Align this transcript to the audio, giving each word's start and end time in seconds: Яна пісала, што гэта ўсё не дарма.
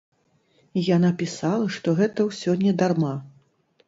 Яна 0.95 1.11
пісала, 1.19 1.67
што 1.75 1.93
гэта 1.99 2.25
ўсё 2.31 2.55
не 2.63 2.73
дарма. 2.81 3.13